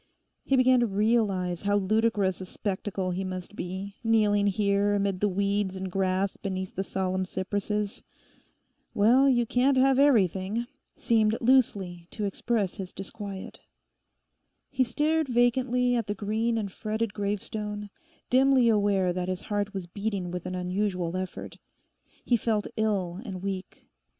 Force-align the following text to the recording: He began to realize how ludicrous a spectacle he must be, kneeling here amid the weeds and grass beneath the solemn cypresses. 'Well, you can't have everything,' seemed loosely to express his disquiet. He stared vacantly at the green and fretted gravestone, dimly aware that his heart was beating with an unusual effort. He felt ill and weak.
He 0.43 0.55
began 0.57 0.79
to 0.79 0.87
realize 0.87 1.61
how 1.61 1.77
ludicrous 1.77 2.41
a 2.41 2.45
spectacle 2.47 3.11
he 3.11 3.23
must 3.23 3.55
be, 3.55 3.97
kneeling 4.03 4.47
here 4.47 4.95
amid 4.95 5.19
the 5.19 5.29
weeds 5.29 5.75
and 5.75 5.91
grass 5.91 6.37
beneath 6.37 6.73
the 6.73 6.83
solemn 6.83 7.23
cypresses. 7.23 8.01
'Well, 8.95 9.29
you 9.29 9.45
can't 9.45 9.77
have 9.77 9.99
everything,' 9.99 10.65
seemed 10.95 11.37
loosely 11.39 12.07
to 12.09 12.25
express 12.25 12.77
his 12.77 12.93
disquiet. 12.93 13.59
He 14.71 14.83
stared 14.83 15.27
vacantly 15.27 15.95
at 15.95 16.07
the 16.07 16.15
green 16.15 16.57
and 16.57 16.71
fretted 16.71 17.13
gravestone, 17.13 17.91
dimly 18.31 18.69
aware 18.69 19.13
that 19.13 19.29
his 19.29 19.41
heart 19.43 19.71
was 19.71 19.85
beating 19.85 20.31
with 20.31 20.47
an 20.47 20.55
unusual 20.55 21.15
effort. 21.15 21.59
He 22.25 22.37
felt 22.37 22.65
ill 22.75 23.21
and 23.23 23.43
weak. 23.43 23.87